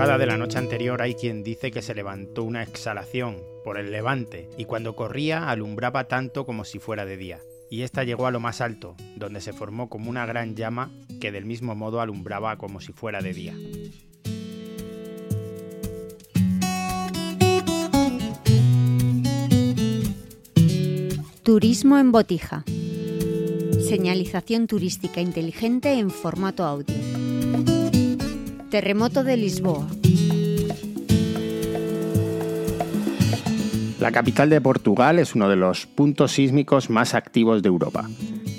[0.00, 3.90] madrugada de la noche anterior hay quien dice que se levantó una exhalación por el
[3.90, 7.40] levante y cuando corría alumbraba tanto como si fuera de día.
[7.70, 10.90] Y esta llegó a lo más alto, donde se formó como una gran llama
[11.20, 13.54] que del mismo modo alumbraba como si fuera de día.
[21.42, 22.64] Turismo en Botija.
[23.86, 27.19] Señalización turística inteligente en formato audio.
[28.70, 29.84] Terremoto de Lisboa.
[33.98, 38.08] La capital de Portugal es uno de los puntos sísmicos más activos de Europa.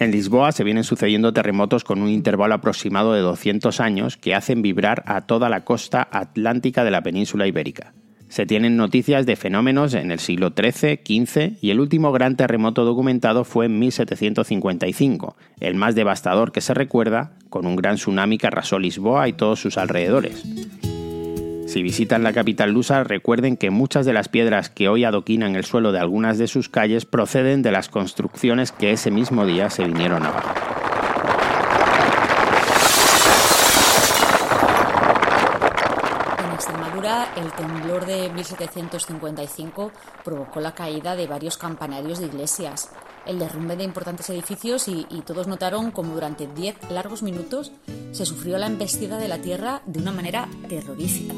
[0.00, 4.60] En Lisboa se vienen sucediendo terremotos con un intervalo aproximado de 200 años que hacen
[4.60, 7.94] vibrar a toda la costa atlántica de la península ibérica.
[8.32, 12.86] Se tienen noticias de fenómenos en el siglo XIII, XV y el último gran terremoto
[12.86, 18.46] documentado fue en 1755, el más devastador que se recuerda, con un gran tsunami que
[18.46, 20.44] arrasó Lisboa y todos sus alrededores.
[21.66, 25.66] Si visitan la capital lusa, recuerden que muchas de las piedras que hoy adoquinan el
[25.66, 29.84] suelo de algunas de sus calles proceden de las construcciones que ese mismo día se
[29.84, 30.61] vinieron abajo.
[37.36, 39.92] El temblor de 1755
[40.24, 42.90] provocó la caída de varios campanarios de iglesias,
[43.26, 47.72] el derrumbe de importantes edificios y, todos notaron como durante 10 largos minutos
[48.12, 51.34] se sufrió la embestida de la tierra de una manera terrorífica.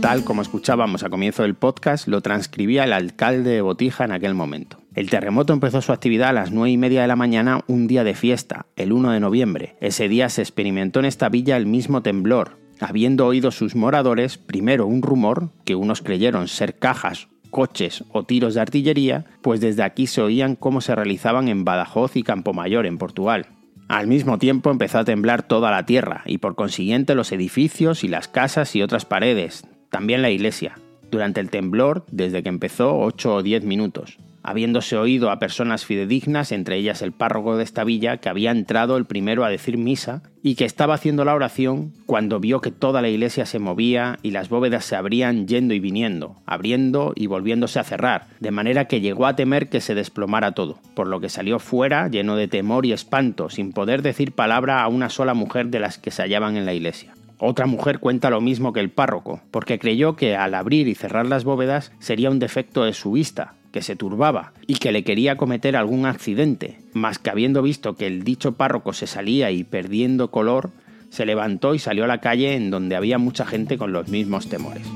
[0.00, 4.34] Tal como escuchábamos a comienzo del podcast, lo transcribía el alcalde de Botija en aquel
[4.34, 4.81] momento.
[4.94, 8.04] El terremoto empezó su actividad a las 9 y media de la mañana, un día
[8.04, 9.76] de fiesta, el 1 de noviembre.
[9.80, 14.86] Ese día se experimentó en esta villa el mismo temblor, habiendo oído sus moradores primero
[14.86, 20.08] un rumor, que unos creyeron ser cajas coches o tiros de artillería, pues desde aquí
[20.08, 23.46] se oían cómo se realizaban en Badajoz y Campomayor, en Portugal.
[23.88, 28.08] Al mismo tiempo empezó a temblar toda la tierra y por consiguiente los edificios y
[28.08, 30.78] las casas y otras paredes, también la iglesia,
[31.10, 36.52] durante el temblor desde que empezó 8 o 10 minutos, habiéndose oído a personas fidedignas,
[36.52, 40.22] entre ellas el párroco de esta villa, que había entrado el primero a decir misa
[40.42, 44.32] y que estaba haciendo la oración cuando vio que toda la iglesia se movía y
[44.32, 49.00] las bóvedas se abrían yendo y viniendo, abriendo y volviéndose a cerrar, de manera que
[49.00, 52.86] llegó a temer que se desplomara todo, por lo que salió fuera lleno de temor
[52.86, 56.56] y espanto, sin poder decir palabra a una sola mujer de las que se hallaban
[56.56, 57.14] en la iglesia.
[57.44, 61.26] Otra mujer cuenta lo mismo que el párroco, porque creyó que al abrir y cerrar
[61.26, 65.36] las bóvedas sería un defecto de su vista, que se turbaba y que le quería
[65.36, 70.30] cometer algún accidente, mas que habiendo visto que el dicho párroco se salía y perdiendo
[70.30, 70.70] color,
[71.10, 74.48] se levantó y salió a la calle en donde había mucha gente con los mismos
[74.48, 74.86] temores.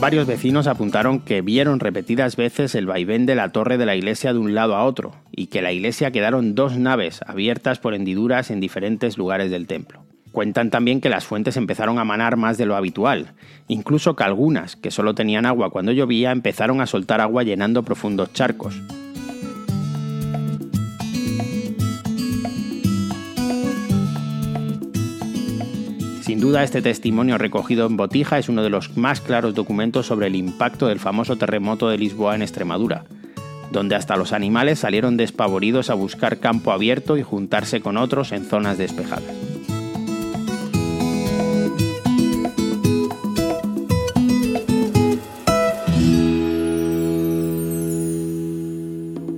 [0.00, 4.32] Varios vecinos apuntaron que vieron repetidas veces el vaivén de la torre de la iglesia
[4.32, 8.52] de un lado a otro, y que la iglesia quedaron dos naves abiertas por hendiduras
[8.52, 10.07] en diferentes lugares del templo.
[10.38, 13.32] Cuentan también que las fuentes empezaron a manar más de lo habitual,
[13.66, 18.32] incluso que algunas, que solo tenían agua cuando llovía, empezaron a soltar agua llenando profundos
[18.32, 18.80] charcos.
[26.20, 30.28] Sin duda, este testimonio recogido en Botija es uno de los más claros documentos sobre
[30.28, 33.06] el impacto del famoso terremoto de Lisboa en Extremadura,
[33.72, 38.44] donde hasta los animales salieron despavoridos a buscar campo abierto y juntarse con otros en
[38.44, 39.47] zonas despejadas.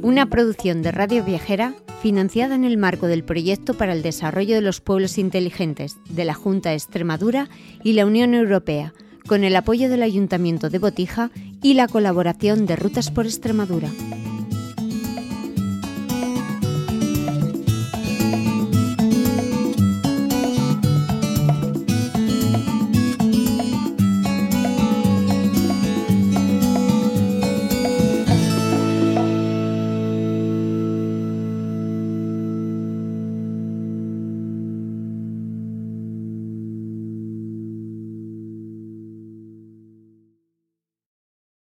[0.03, 4.62] Una producción de Radio Viajera financiada en el marco del Proyecto para el Desarrollo de
[4.62, 7.49] los Pueblos Inteligentes de la Junta de Extremadura
[7.84, 8.94] y la Unión Europea,
[9.27, 11.31] con el apoyo del Ayuntamiento de Botija
[11.62, 13.91] y la colaboración de Rutas por Extremadura.